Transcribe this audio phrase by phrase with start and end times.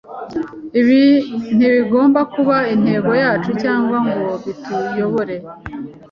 [0.79, 1.01] ibi
[1.57, 5.35] ntibigomba kuba intego yacu cyangwa ngo bituyobore.